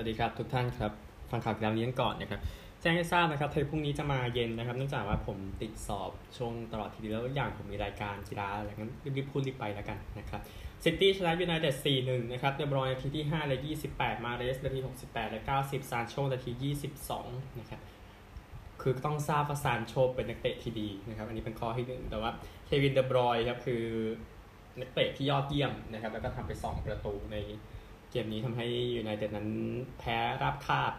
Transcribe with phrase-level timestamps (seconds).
[0.00, 0.92] สวัสดีครับทุกท่านครับ
[1.30, 2.40] ฟังข่าวกีฬานี้กันก่อนนะครับ
[2.80, 10.40] แจ้งให้ทราบนะครับเทปพรุ่งนี้จะมาเย็นนะครับเนื่องจากว่าผมติดสอบช่วงตลอดทีเดียวแล้วอย่างผมมีรายการกีฬาอะไรงั้นรีบพูดรีบไปแล้วกันนะครับ
[10.84, 11.74] ซิตี้ชนะยูไนเต็ด
[12.04, 13.58] 4-1 นะครับเดบรอยนาทีที่ 5 และ
[13.92, 16.70] 28 มาเรสนาที 68 และ 90 ซานโชนาที
[17.16, 17.80] 22 นะครับ
[18.82, 22.30] คือต้องทราบว่าซานโชเป็นนักเตะที่ดีนะครับอันนี้เป็นข้อที่หนึ่งแต่ว่า
[22.66, 23.82] เควินเดบรอยครับคือ
[24.80, 27.38] นักเตะที่ยอดเยี่ยมนะครับแล้วก็ทำไป 2 ประตูใน
[28.10, 29.48] เกมนี้ทำให้ยูไนเต็ดนั้น
[29.98, 30.92] แพ้ราบคาบ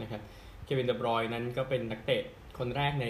[0.00, 0.22] นะครับ
[0.64, 2.22] เควินเดบรอยนั้นก็เป็นนักเตะ
[2.58, 3.06] คนแรกใน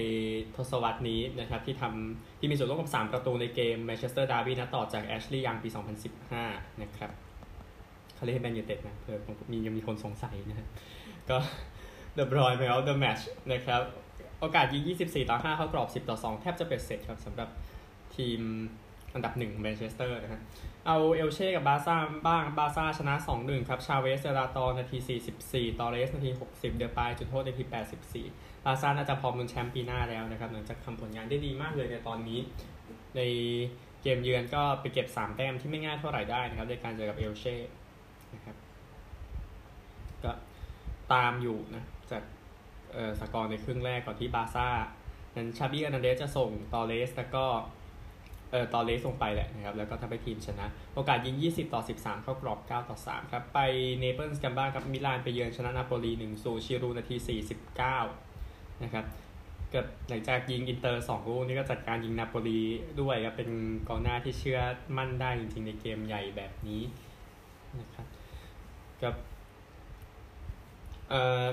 [0.57, 5.69] ทศวรรษนี้นะครับที่ทำที่มีส่วนร่วมกับ 3 ประตูในเกมแมนเชสเตอร์ดาร์บี้นะต่อจากแอชลีย์ยังปี
[6.25, 7.11] 2015 นะครับ
[8.15, 9.19] เขาเรียกแมนยูเต็ดนะเพื่อ
[9.53, 10.67] มียังมีคนสงสัยนะ
[11.31, 11.39] ก็
[12.15, 13.19] เดบรอยไปแล้ว the match
[13.53, 13.83] นะครับ
[14.41, 17.49] โอกาสยิง 24 ต่อ 5 เข้ากรอบ 10 ต่อ 2 แทบจะเป็นเสร็จครับสำหรับ
[18.17, 18.41] ทีม
[19.17, 20.43] อันดับหนึ่งแมนเชสเตอร์นะฮะ
[20.87, 24.99] เอาเอลเช่กับบาซ่าบ้างบาซ่าชนะ 2-1 ครับ ชาเวสเซราตอนนาที
[25.37, 27.65] 44 ตอเรสนาที 60 เดอปายจุดโทษนาที
[28.15, 32.41] 84 บาซ่าน่าจะพร้อมลุ้นแชมป์ปีหน้าแล้วนะครับหลังจากทำผลงานได้ดีมากเลยในตอนนี้
[33.17, 33.21] ใน
[34.03, 37.57] เกมเยือนก็ไปเก็บ 3 แต้มที่ไม่ง่ายเท่าไหร่ได้นะครับในการเจอกับเอลเช่
[38.35, 38.57] นะครับ
[40.25, 40.33] ก็
[41.13, 42.23] ตามอยู่นะจาก
[43.21, 44.69] สกอร์ในครึ่งแรกก่อนที่บาซ่า
[45.37, 47.45] นั้นชาบี้เอร์นันเดซจะส่งตอเรสแล้วก็
[48.51, 53.59] เอ่อตอร์เรสลงไปแหละนะครับแล้วก็ทำให้ทีมชนะ โอกาสยิง 20 ต่อ 13 เข้ากรอบ 9 ต่อ 3 ครับ ไป
[53.99, 57.17] เนเปิลส์กันบ้างครับ มิลานไปเยือนชนะนาโปลี1ศูนย์ชิรูนาที
[58.23, 59.05] 49 นะครับ
[59.71, 62.61] เกิดหลังจากยิงอินเตอร์ 2 ลูกนี่ก็จัดการยิงนาโปลี
[63.01, 63.51] ด้วยครับ เป็น
[63.89, 64.61] กองหน้าที่เชื่อ
[64.97, 66.83] มั่นได้จริงๆ ในเกมใหญ่แบบนี้
[67.81, 68.07] นะครับ
[69.03, 69.15] กับ
[71.11, 71.47] เอ่อ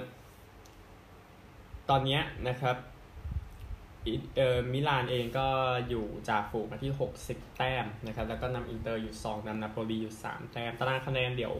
[1.89, 2.75] ตอนนี้นะครับ
[4.73, 5.47] มิลานเองก็
[5.89, 6.91] อยู่จ่าฝูงมาที่
[7.25, 11.55] 60 แต้มนะครับ แล้วก็นำอินเตอร์อยู่ 2นำนาโปลีอยู่ 3 แต้ม ตารางคะแนนเดี๋ยว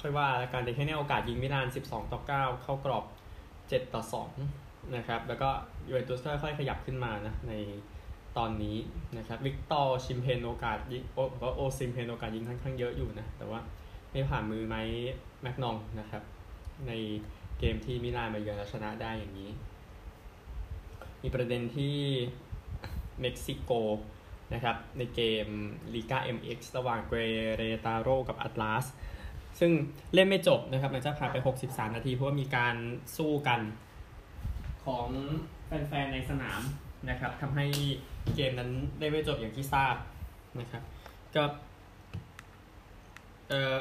[0.00, 3.04] ค่อยว่าแล้วกันแต่แค่ในโอกาสยิงมิลาน 12 ต่อ 9 เข้ากรอบ
[3.48, 4.02] 7 ต่อ
[4.48, 5.48] 2 นะครับ แล้วก็
[5.88, 7.52] ยูเวนตุสค่อยๆขยับขึ้นมานะใน
[8.36, 8.76] ตอนนี้
[9.18, 13.60] นะครับ วิกตอร์ชิมเพนโอกาสยิงโอ้ก็โอซิมเพนโอกาสยิงค่อนข้างเยอะอยู่นะ แต่ว่า
[14.12, 14.76] ไม่ผ่านมือไหม
[15.42, 16.22] แม็กนองนะครับ
[16.88, 16.92] ใน
[17.58, 19.50] เกมที่มิลานมาเยือนชนะได้อย่างนี้
[21.24, 21.96] มีประเด็นที่
[23.20, 23.70] เม็กซิโก
[24.54, 25.46] นะครับในเกม
[25.94, 27.18] ลีกา MX ระหว่างเกร
[27.56, 28.84] เรตาโรกับอัตลาส
[29.60, 29.72] ซึ่ง
[30.14, 31.36] เล่นไม่จบนะครับหลังจากผ่านไป
[31.66, 32.76] 63 นาที เพราะว่ามีการ
[33.16, 33.60] สู้กัน
[34.84, 35.08] ของ
[35.66, 36.62] แฟนๆในสนาม
[37.10, 37.66] นะครับทำให้
[38.34, 39.94] เกมนั้นได้ไม่จบอย่างที่ทราบ
[40.60, 40.82] นะครับ
[41.36, 41.44] ก็
[43.48, 43.76] เอ่อ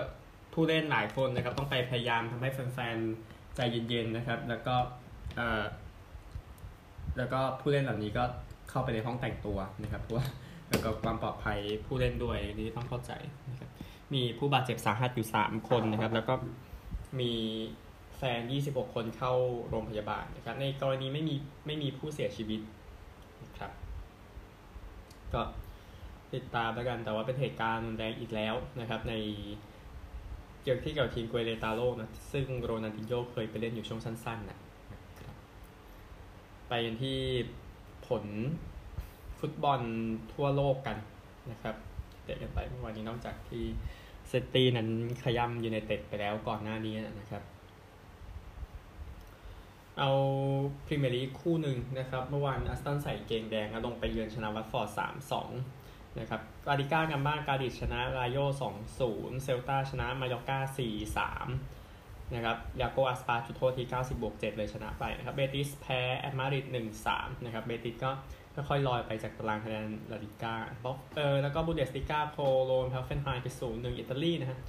[0.53, 4.75] ผู้เล่นหลายคนนะครับต้องไปพยายามทำให้แฟนๆ ใจเย็นๆนะครับ แล้วก็
[5.35, 5.63] เอ่อ
[7.17, 8.23] แล้วก็ผู้เล่นเหล่านี้ก็
[8.69, 10.25] เข้าไปในห้องแต่งตัวนะครับเพราะว่า
[10.69, 13.11] แล้วก็ความปลอดภัยผู้เล่นด้วยนี่ต้องเข้าใจ
[13.49, 13.69] นะครับ
[14.13, 16.33] มีผู้บาดเจ็บสาหัสอยู่ 3 คนนะครับ แล้วก็
[17.19, 17.31] มี
[18.17, 19.33] แฟน 26 คนเข้า
[19.69, 22.61] โรงพยาบาลนะครับ ในกรณีไม่มีไม่มีผู้เสียชีวิต
[23.43, 23.71] นะครับ
[25.33, 25.41] ก็
[26.33, 29.13] ติดตามแล้วกันแต่ว่าเป็นเหตุการณ์รุนแรงอีกแล้วนะครับ ใน
[30.63, 34.72] เกี่ยวที่เกี่ยวทีมเกเรตาโรนะซึ่งโรนัลดินโยเคยไปเล่นอยู่ช่วงสั้นๆนะนะครับ
[36.75, 37.21] ไปที่
[38.07, 38.25] ผล
[39.39, 39.81] ฟุตบอล
[40.33, 40.97] ทั่วโลกกัน
[41.51, 41.75] นะครับ
[42.23, 43.63] เตะกันไปเมื่อวานนี้นอกจากที่
[44.27, 44.89] ซิตี้นั้น
[45.23, 47.43] ขย้ำยูไนเต็ดไปแล้วก่อนหน้านี้นะครับ
[49.99, 50.11] เอา
[50.85, 54.89] พรีเมียร์ลีกคู่หนึ่งนะครับ เมื่อวานอัสตันใส่เกงแดงแล้วลงไปเยือนชนะวัตฟอร์ด
[55.53, 58.37] 3-2นะครับกาดิก้ากันบ้างกาดิชนะรายโย
[58.91, 61.82] 2-0เซลตาชนะมายอก้า4-3
[62.35, 66.65] นะครับยาโกอาสปาจุดโทษที่ 90บวก7เลยชนะไปนะครับเบติสแพ้แอตมาริด
[67.05, 68.11] 1-3นะครับเบติสก็
[68.69, 74.59] ค่อยๆลอยไปจากตารางคะแนนลาลิก้าบ็อกเออแล้วก็บูเดสติก้าโคโลนพาเฟนไฮไป0-1อิตาลีนะฮะ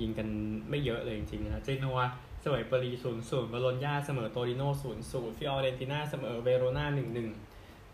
[0.00, 0.28] ยิงกัน
[0.70, 2.00] ไม่เยอะเลยจริงๆนะเจนัว
[2.42, 7.28] เสมอเปรีศูนย์ศูนย์โบโลญญาเสมอโตริโนศูนย์ศูนย์ฟิออเรนติน่าเสมอเวโรนาหนึ่งหนึ่ง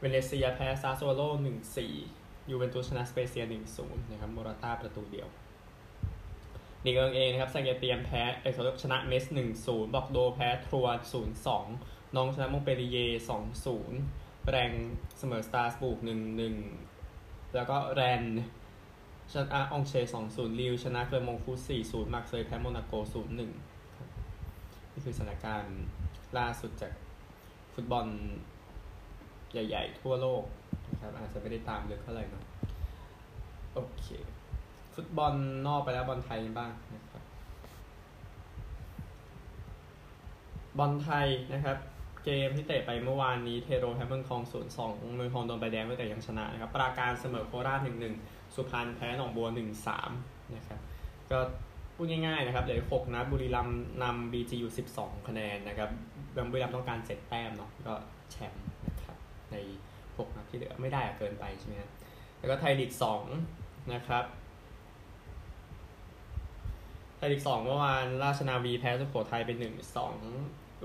[0.00, 1.94] เวเนเซียแพ้ซาโซโลหนึ่งสี่
[2.50, 5.28] ยูเวนตุสชนะสเปเซียหนึ่งศูนย์นะครับโมราต้าประตูเดียว
[6.86, 11.66] ลีกเอิงเองนะครับซาเกตเตียมแพ้เอเขาชนะเมสหนึ่งศูนย์บอกโดแพ้ทรัวศูนย์สอง
[12.16, 12.98] น็องต์ชนะมงเปรีเย
[13.28, 13.98] สองศูนย์
[14.50, 14.72] แร็งส์
[15.18, 16.54] เสมอสตราส์บูร์กหนึ่งหนึ่ง
[17.54, 18.22] แล้วก็แรน
[19.32, 23.52] ชนะองเชสองศูนย์ลิวชนะเคลมงคูสี่ศูนย์มาร์กเซยแพ้โมนาโกศูนย์หนึ่ง
[24.92, 25.78] นี่คือสถานการณ์
[26.38, 26.92] ล่าสุดจาก
[27.74, 28.06] ฟุตบอล
[29.52, 30.42] ใหญ่ ๆ ทั่วโลก
[30.90, 32.44] นะครับอาจจะไม่ได้ตามลึกเท่าไหร่เนาะ
[33.74, 34.06] โอเค
[34.96, 35.34] ฟุตบอล
[35.66, 37.22] นอกไปแล้วบอลไทยบ้างนะครับ
[40.78, 41.78] บอลไทยนะครับ
[42.24, 48.14] เกมที่เตะไปเมื่อวานนี้เทโรแพ้เมืองทองศูนย์สองเมืองทองโดนใบแดงไว้แต่ยังชนะนะครับปราการเสมอโคราชหนึ่งหนึ่ง
[48.54, 50.10] สุพรรณแพ้หนองบัวหนึ่งสาม
[50.56, 50.80] นะครับ
[51.30, 51.38] ก็
[51.94, 55.90] พูดง่ายๆนะครับเหลือหกนะบุรีรัมย์นำบีจีอยู่สิบสองคะแนนนะครับ
[56.50, 57.94] บุรีรัมย์ต้องการเจ็ดแต้มเนาะก็
[58.30, 59.16] แชมป์นะครับ
[59.52, 59.56] ใน
[60.18, 61.74] หกนัดที่เหลือไม่ได้อะเกินไปใช่ไหม
[62.38, 63.22] แล้วก็ไทยลีกสอง
[63.94, 64.24] นะครับ
[67.16, 70.16] ไทยลีกสองเมื่อวานราชนาวีแพ้สุโขทัยเป็นหนึ่งสอง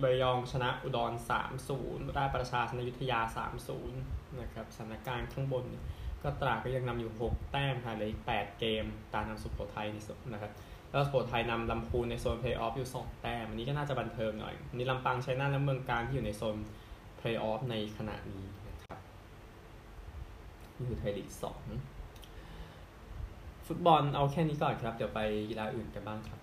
[0.03, 3.99] ระยองชนะอุดรสามศูนย์ราชประชาชนยุทธยาสามศูนย์
[4.41, 5.65] นะครับสถานการณ์ข้างบน
[6.23, 10.51] ก็ตราดก็ยังนำอยู่6แต้มค่ะเหลืออีก8เกมตามนำสุโขทัยในสุดนะครับ
[10.91, 16.55] แล้วสุโขทัยนำลำพูนในโซนเพลย์ออฟอยู่2แต้มอันนี้ก็น่าจะบันเทิงหน่อยนี่ลำปางชัยนาทและเมืองกาญจน์ที่อยู่ในโซน
[17.17, 18.99] เพลย์ออฟในขณะนี้นะครับ
[20.77, 22.00] นี่คือไทยลีก2
[23.71, 25.19] ฟุตบอลเอาแค่นี้ก่อนครับ เดี๋ยวไป
[25.49, 26.39] กีฬาอื่นกันบ้างครับ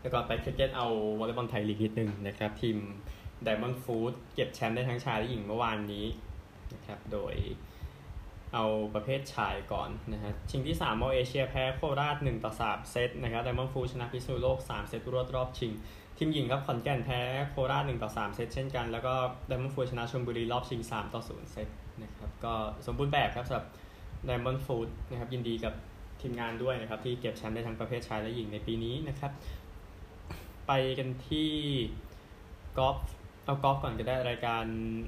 [0.00, 0.86] แล้วก็ไปคริกเก็ตเอา
[1.18, 2.76] วอลเลย์บอลไทยลีกนิดนึงนะครับ ทีม
[3.42, 6.06] ไดมอนด์ฟูดเก็บแชมป์ได้ทั้งชายและหญิงเมื่อวานนี้
[6.74, 7.34] นะครับ โดย
[8.54, 15.72] เอาประเภทชายก่อนนะฮะ ชิงที่3เอาเอเชียแพ้โคราช1ต่อ3เซตนะครับไดมอนด์ฟูดชนะพิษณุโลก 3 เซตรวดรอบชิง
[16.18, 17.20] ทีมหญิงครับขอนแก่นแพ้
[17.50, 19.14] โคราช1ต่อ3เซตเช่นกัน แล้วก็
[19.48, 21.68] ไดมอนด์ฟูดชนะชลบุรีรอบชิง 3 ต่อ 0 เซต
[22.02, 22.54] นะครับ ก็
[22.86, 23.66] สมบูรณ์แบบครับสำหรับ
[24.24, 25.74] ไดมอนฟูดนะครับยินดีกับ
[26.20, 29.32] ทีมงานด้วยนะครับ ที่เก็บแชมป์ได้ทั้งประเภทชายและหญิงในปีนี้นะครับ
[30.66, 31.50] ไปกันที่
[32.78, 32.98] กอล์ฟ
[33.44, 34.64] เอากอล์ฟก่อนก็ได้รายการ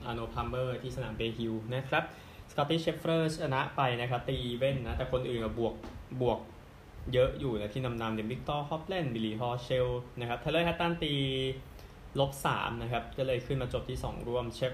[0.06, 2.04] อาร์โนลด์พาลเมอร์ที่สนามเบย์ฮิลล์นะครับ
[2.50, 5.74] สกอตตี้เชฟเฟอร์ชนะไปนะครับ ตี even นะ แต่คนอื่นบวก
[6.22, 6.38] บวก
[7.12, 9.88] เยอะอยู่นะที่นำนำเนี่ยมีวิกตอร์ฮอฟแลนด์บิลลี่ฮอเชล
[10.20, 11.14] นะครับไทเรลล์แฮตตันตี
[12.20, 14.72] ลบสามนะครับ ก็เลยขึ้นมาจบที่ 2ร่วมเชฟ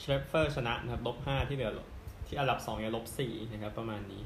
[0.00, 1.72] เชฟเฟอร์ชนะนะครับลบห้าที่เหลือ
[2.30, 4.22] ที่อันดับ2เนี่ยลบสี่นะครับประมาณนี้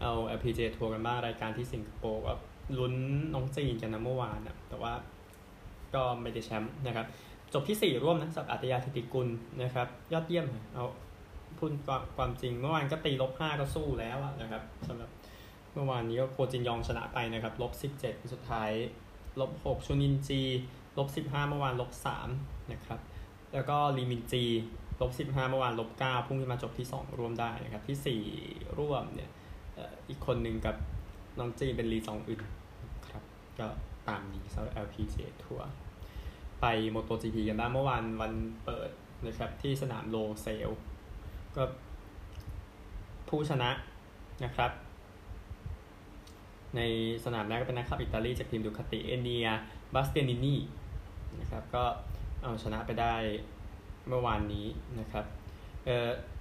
[0.00, 2.32] เอา LPG ทัวร์กันบ้างรายการที่สิงคโปร์ก็
[2.78, 2.94] ลุ้น
[3.34, 4.92] น้องจีนกันนะเมื่อวานนะแต่ว่า
[5.94, 7.06] ก็ไม่ได้แชมป์นะครับ
[7.54, 9.28] จบที่ 4 ร่วมนะสับอัตยาธิติกุล
[9.62, 10.84] นะครับ ยอดเยี่ยมเอา
[11.58, 11.72] พูด
[12.16, 15.10] ความจริงเมื่อวานก็ตีลบ5ก็สู้แล้วนะครับสำหรับ
[15.74, 18.70] เมื่อวานนี้ก็โคจินยองชนะไปนะครับลบ17 สุดท้าย
[19.40, 20.42] ลบ6ชูนินจี
[20.98, 21.90] ลบ15เมื่อวานลบ
[22.30, 23.00] 3นะครับ
[23.52, 24.44] แล้วก็ลีมินจี
[25.00, 29.30] ลบ15เมื่อวานลบ9พุ่งขึ้นมาจบที่2ร่วมได้นะครับที่4ร่วมเนี่ย
[30.08, 30.76] อีกคนหนึ่งกับ
[31.38, 32.42] น้องจีเป็นรีสองอื่น
[33.10, 33.24] ครับ
[33.58, 33.66] ก็
[34.08, 35.68] ตามนี้สำหรับ LPGA ทัวร์
[36.60, 38.32] ไป MotoGP กันบ้างเมื่อวานวัน
[38.64, 38.90] เปิด
[39.26, 40.70] นะครับที่สนามโลเซล
[41.56, 41.62] ก็
[43.28, 43.70] ผู้ชนะ
[44.44, 44.72] นะครับ
[46.76, 46.80] ใน
[47.24, 49.46] สนามแรกก็เป็นนักขับอิตาลีจากทีมดูคาติเอเนีย
[49.94, 50.56] บาสเตนินี
[51.40, 51.84] นะครับก็
[52.42, 53.14] เอาชนะไปได้
[54.08, 54.66] เมื่อวานนี้
[55.00, 55.24] นะครับ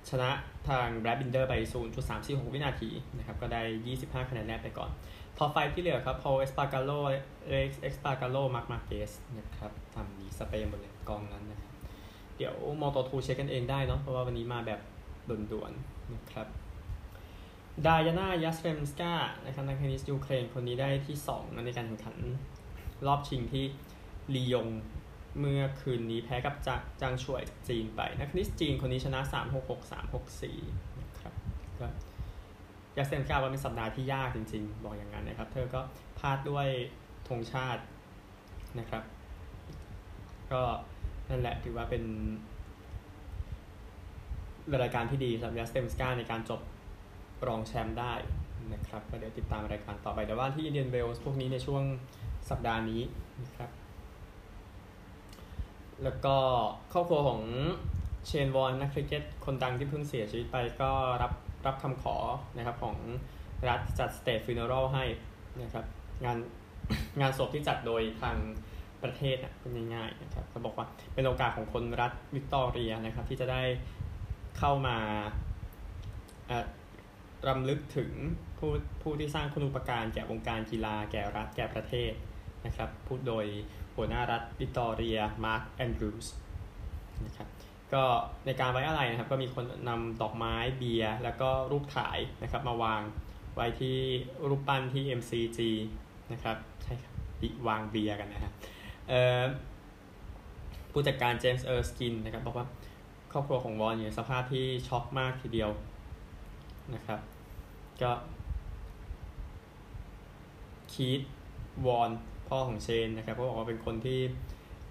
[0.10, 0.30] ชนะ
[0.70, 1.54] ทางแบรดบินเดอร์ไป
[2.04, 3.62] 0.346 วินาทีนะครับก็ได้
[3.98, 4.92] 25 คะแนนแรกไปก่อน
[5.38, 11.72] top five ที่เหลือครับพอลเอสปาร์กาโรอเล็กซ์เอสปาร์กาโรมาร์กมาร์เกซนะครับทำดีสเปนหมดเลยกองนั้นนะครับ
[12.38, 14.80] เดี๋ยวมอโตทูเช็คกันเองได้เนาะเพราะว่าวันนี้มาแบบ
[15.52, 16.48] ด่วนๆนะครับ
[17.86, 19.14] ดายาน่ายาสเตรมสกา
[19.46, 22.18] นะครับนักเทนนิสยูเครนคนนี้ได้ที่2ในการแข่งขัน
[23.08, 23.66] รอบชิงที่
[24.36, 24.68] ลียง
[25.40, 31.34] เมื่อคืนนี้แพ้กับจางจางช่วยจีนไปนักนิสจีนคนนี้ชนะ 3 6 6 3 6 4นะครับ
[31.80, 31.88] ก็
[32.98, 35.82] ยาเซนกาว่าเป็นสัปดาห์ที่ยากจริง ๆ บอกอย่างนั้นนะครับ เธอก็
[36.20, 36.68] พลาดด้วย
[37.28, 37.82] ธงชาติ
[38.80, 39.04] นะครับ
[40.52, 40.62] ก็
[41.30, 42.04] นั่นแหละถือว่าเป็น
[44.84, 46.62] รายการที่ดีสำหรับยาสเตมสกาในการจบ
[47.48, 48.14] รองแชมป์ได้
[48.74, 51.84] นะครับก็เดี๋ยวติดตามรายการต่อไปแต่ว่าที่อินเดียนเวลส์พวกนี้ในช่วง
[52.50, 53.02] สัปดาห์นี้
[53.44, 53.70] นะครับ
[56.04, 56.36] แล้วก็
[56.94, 57.42] ครอบครัวของ
[58.28, 60.92] เชนวอนนักคริกเก็ตคนดังที่เพิ่งเสียชีวิตไปก็
[61.22, 61.32] รับ
[61.66, 62.16] รับคำขอ
[62.58, 62.98] นะครับของ
[63.70, 65.06] รัฐจัด state funeral ให้
[65.62, 65.86] นะครับ
[66.26, 66.38] งาน
[67.22, 68.38] งานศพที่จัดโดยทาง
[69.04, 73.62] ประเทศนะเป็นง่ายๆนะครับเขาบอกว่าเป็นโอกาสของคนรัฐวิกตอเรียนะครับที่จะได้
[74.58, 74.98] เข้ามา
[77.48, 78.12] รำลึกถึง
[78.58, 82.14] ผู้ผู้ที่สร้างคุณูปการแก่วงการกีฬาแก่รัฐแก่ประเทศ
[82.66, 83.46] นะครับพูดโดย
[83.96, 86.34] หัวหน้ารัฐวิกตอเรีย มาร์คแอนดรูส์
[87.26, 87.48] นะครับ
[87.94, 88.04] ก็
[88.46, 93.02] ในการไว้อะไรนะครับ ก็มีคนนำดอกไม้เบียร์แล้วก็รูปถ่ายนะครับมาวาง
[93.56, 93.98] ไว้ที่
[94.50, 95.60] รูปปั้นที่ MCG
[96.34, 97.14] นะครับใช่ครับ
[97.68, 98.52] วางเบียร์กันนะฮะ
[100.92, 102.68] ผู้จัดการเจมส์เออร์สกินนะครับบอกว่า
[103.32, 105.70] ครอบครัวของวอนอยู่ในสภาพที่ช็อกมากทีเดียว
[106.96, 107.20] นะครับ
[108.02, 108.12] ก็
[110.92, 111.22] คีด
[111.86, 112.10] วอน
[112.52, 114.20] พ่อของเชนนะครับก็บอกว่าเป็นคนที่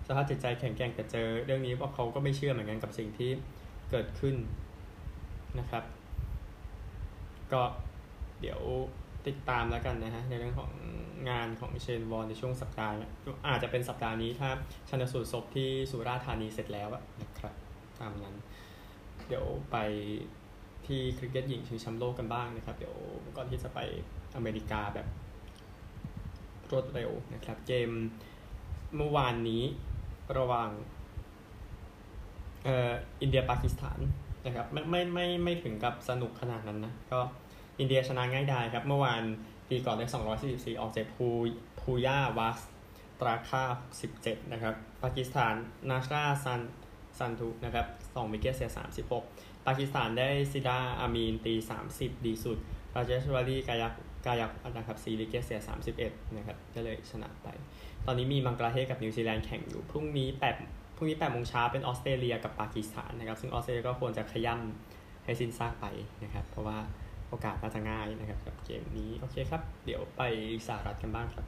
[0.06, 3.30] สภาพจิตใจแข็งแกร่งแต่เจอ เรื่องนี้เพราะเขาก็ไม่เชื่อเหมือนกันกับสิ่งที่
[3.90, 4.36] เกิดขึ้น
[5.58, 5.84] นะครับ
[7.52, 7.62] ก็
[8.40, 8.60] เดี๋ยว
[9.26, 10.70] ติดตามแล้วกันนะฮะในเรื่องของ
[11.30, 12.94] งานของเชนวอนในช่วงสัปดาห์
[13.46, 14.50] อาจจะเป็นสัปดาห์นี้ถ้า
[14.88, 16.88] ชันสูตรศพที่สุราษฎร์ธานีเสร็จแล้ว
[17.22, 17.54] นะครับ
[18.00, 18.34] ตามนั้น
[19.28, 19.76] เดี๋ยวไป
[20.86, 22.94] ที่คริกเก็ตหญิงชิงแชมป์โลกกันบ้างนะครับ เดี๋ยว
[23.36, 23.78] ก่อนที่จะไป
[24.36, 25.06] อเมริกาแบบ
[26.72, 27.90] รวดเร็วนะครับ เกม
[28.96, 29.62] เมื่อวานนี้
[30.38, 30.70] ระหว่าง
[32.64, 33.98] เอ่ออินเดียปากีสถาน
[34.46, 37.20] นะครับไม่ไม่ไม่ไม่ถึงกับสนุกขนาดนั้นนะ ก็
[37.78, 39.22] อินเดียชนะง่ายดายครับ เมื่อวาน
[39.68, 40.06] ตีก่อนได้
[40.42, 41.26] 244 ออกเจ็พู
[41.80, 42.58] พูย่าวัส
[43.20, 43.62] ตราค่า
[44.08, 45.54] 17นะครับ ปากีสถาน
[45.90, 46.60] นาชาซัน
[47.18, 48.70] ซันทุนะครับ2วิกเกตเสีย
[49.18, 51.54] 36 ปากีสถานได้ซิดาอามีนตี
[51.90, 52.58] 30 ดีสุด
[52.94, 53.92] ราเจชวารีกายัก
[54.26, 55.60] กายักนะครับ4วิกเกตเสีย
[55.98, 57.48] 31 นะครับ ก็เลยชนะไป
[58.06, 60.28] ตอนนี้มีบังกลาเทศกับนิวซีแลนด์แข่งอยู่ พรุ่งนี้
[60.62, 65.86] 8พรุ่งนี้8โมงเช้าเป็นออสเตรเลียกับปากีสถานนะครับ ซึ่งออสเตรเลียก็ควรจะขย่ำให้สิ้นซากไป
[66.24, 66.78] นะครับ เพราะว่า
[67.28, 70.22] โอกาสน่าจะง่ายนะครับกับเกมนี้ โอเคครับ เดี๋ยวไป
[70.66, 71.44] สหรัฐกันบ้างครับ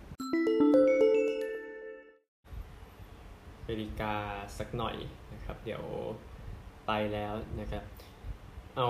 [3.58, 4.14] อเมริกา
[4.58, 4.96] สักหน่อย
[5.32, 5.82] นะครับ เดี๋ยว
[6.86, 7.82] ไปแล้วนะครับ
[8.76, 8.88] เอา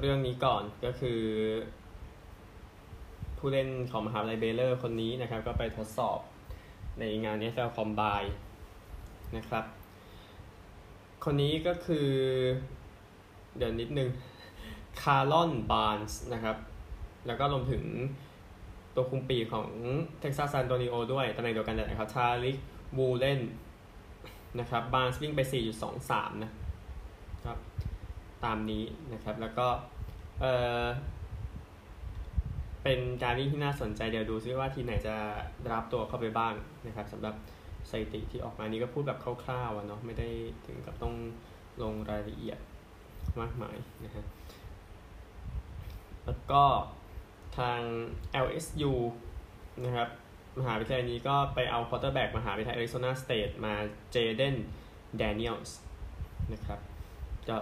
[0.00, 1.20] เรื่องนี้ก่อนก็คือ
[3.44, 6.18] ผู้เล่นของมหาวิทยาลัยเบเลอร์คนนี้นะครับ ก็ไปทดสอบ
[6.98, 8.32] ในงาน NFL Combine
[9.36, 9.64] นะครับ
[11.24, 12.08] คนนี้ก็คือ
[13.56, 14.08] เดี๋ยวนิดนึง
[15.02, 16.56] คาร์ลอนบาร์นส์นะครับ
[17.26, 17.84] แล้วก็รวมถึง
[18.94, 19.66] ตัวคุมปีกของ
[20.20, 22.56] เท็กซัสซานโตนิโอด้วยตำแหน่งเดียวกันนะครับทาริก
[22.96, 23.40] วูเลน
[24.58, 25.40] นะครับบาร์นส์วิ่งไป
[25.92, 26.50] 4.23 นะ
[27.44, 27.58] ครับ
[28.44, 29.66] ตามนี้นะครับ แล้วก็
[30.40, 30.44] เอ
[30.82, 30.84] อ
[32.82, 35.14] เป็นการวิ่งที่น่าสนใจเดี๋ยวดูซิว่าทีมไหนจะ
[35.72, 36.54] รับตัวเข้าไปบ้าง
[36.86, 37.34] นะครับสำหรับ
[37.90, 40.28] สถิติที่ออกมานี้ก็พูดแบบคร่าวๆเนาะไม่ได้
[40.66, 41.14] ถึงกับต้อง
[41.82, 42.58] ลงรายละเอียด
[43.40, 44.24] มากมายนะฮะ
[46.26, 46.62] แล้วก็
[47.58, 47.80] ทาง
[48.44, 48.92] LSU
[49.84, 50.08] นะครับ
[50.58, 53.74] มหาวิทยาลัยนี้ก็ไปเอา quarterback มหาวิทยาลัยแอริโซนาสเตทมา
[54.12, 54.56] เจเดน
[55.16, 55.78] แดเนียลส์
[56.52, 56.80] นะครับ
[57.48, 57.56] จะ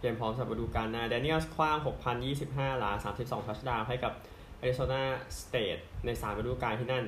[0.00, 1.76] เตรียมพร้อมสำหรับฤดูกาลหน้าแดเนียลขว้าง
[2.28, 2.90] 6,025 หลา
[3.20, 4.12] 32 touchdown ให้กับ
[4.58, 5.02] แอริโซนา
[5.40, 7.04] สเตทใน 3 ฤดูกาลที่นั่น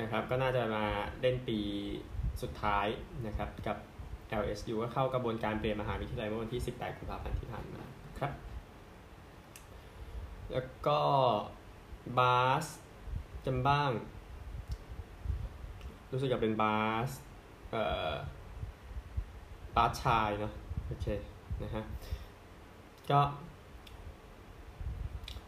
[0.00, 0.84] นะครับก็น่าจะมา
[1.20, 1.58] เล่นปี
[2.42, 2.86] สุดท้าย
[3.26, 3.76] นะครับกับ
[4.42, 7.82] LSU ก็เข้ากระบวนการเปลี่ยนมหาวิทยาลัยเมื่อวันที่ 18กุมภาพันธ์ที่ผ่านมา
[8.18, 8.32] ครับ
[10.52, 11.00] แล้วก็
[12.18, 12.66] บาส
[13.46, 13.90] จำบ้าง
[16.12, 17.10] รู้สึกจะเป็นบาส
[17.70, 18.12] เอ่อ
[19.76, 20.52] บาสชายเนาะ
[20.86, 21.06] โอเค
[21.62, 21.84] นะฮะ
[23.10, 23.20] ก็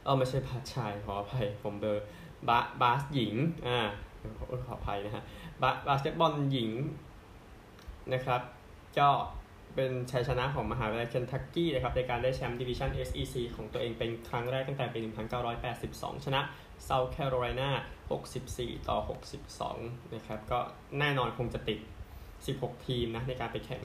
[0.05, 2.05] เออไม่ใช่บาสชายขออภัยผมเบอร์
[2.49, 3.35] บาบาสหญิง
[3.67, 3.79] อ่า
[4.67, 5.25] ขออภัยนะฮะ
[5.63, 6.71] บาบาสเกตบอลหญิง
[8.13, 8.41] นะครับ
[8.99, 9.09] ก็
[9.75, 14.99] เป็นชัยชนะของมหาวิทยาลัยเคนทักกี้นะครับในการได้แชมป์ดิวิชั่น SEC ของตัวเองเป็นครั้งแรกตั้งแต่ปี
[15.63, 16.41] 1982 ชนะ
[16.89, 17.71] South Carolina
[18.29, 18.99] 64 ต่อ
[19.57, 20.59] 62 นะครับ ก็
[20.99, 21.79] แน่นอนคงจะติด
[22.33, 23.85] 16 ทีมนะในการไปแข่ง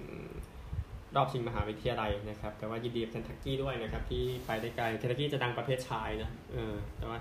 [1.16, 7.20] รอบชิงมหาวิทยาลัยนะครับ แต่ว่ายินดีกับเคนทักกี้ด้วยนะครับ ที่ไปได้ไกลเคนทักกี้จะดังประเภทชายนะเออแต่ว่า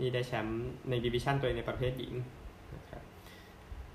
[0.00, 2.12] นี่ได้แชมป์ในดิวิชั่นตัวเองในประเภทหญิง
[2.76, 3.02] นะครับ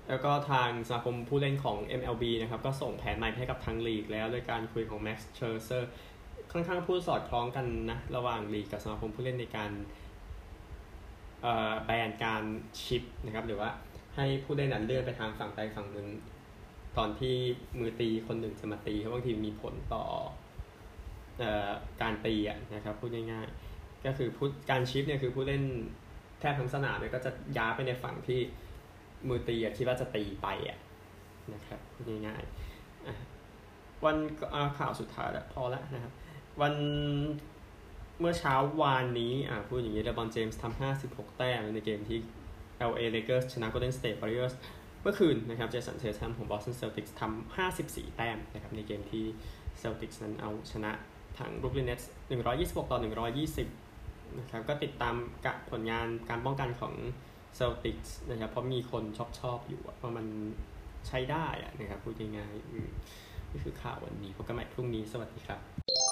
[0.08, 5.84] แล้วก็ทางสมาคมผู้เล่นของ MLB นะครับ ก็ส่งแผนใหม่ให้กับทางลีกแล้วโดยการคุยของ Max Scherzer
[6.52, 9.70] ค่อนข้างพูดสอดคล้องกันนะ ระหว่างลีกกับสมาคมผู้เล่นในการ
[11.84, 12.42] แบนการ
[12.82, 13.70] ชิปนะครับ หรือว่า
[14.16, 16.08] ให้ผู้เล่นนั้นเลื่อนไปทางฝั่งใดฝั่งหนึ่ง
[16.98, 17.34] ตอนที่
[17.78, 20.04] มือตีคนหนึ่งจะมาตีเพราบางทีมีผลต่อ
[21.40, 21.44] อ
[22.02, 22.34] การตี
[22.74, 25.62] นะครับพูดง่ายๆ ก็คือผู้การชิปเนี่ยคือผู้เล่น
[26.40, 28.40] แทบทั้งสนามเนี่ยก็จะย้ายไปในฝั่งที่
[29.28, 30.78] มือตีคิดว่าจะตีไปอะ
[31.54, 34.16] นะครับพูดง่ายๆวัน
[34.78, 36.12] ข่าวสุดท้ายแล้วพอแล้วนะครับ
[36.60, 36.74] วัน
[38.20, 42.18] เมื่อเช้าวานนี้อ่าพูดอย่างนี้เลบอนเจมส์ทำ56 แต้มในเกมที่
[42.90, 44.54] LA Lakers ชนะ Golden State Warriors
[45.04, 49.24] เมื่อคืนนะครับเจสันเซทัมของ Boston Celtics ทำ54 แต้มนะครับในเกมที่
[49.82, 50.92] Celtics นั้นเอาชนะ
[51.38, 52.04] ทาง Brooklyn Nets
[52.48, 52.98] 126 ต่อ
[53.68, 55.14] 120นะครับก็ติดตาม
[55.46, 56.94] กับผลงานการป้องกันของ
[57.58, 60.26] Celtics นะครับเพราะมีคนชอบชอบอยู่เพราะมัน
[61.08, 61.46] ใช้ได้
[61.80, 62.72] นะครับพูดง่ายๆ
[63.50, 66.03] นี่คือข่าววันนี้พบกันใหม่พรุ่งนี้สวัสดีครับ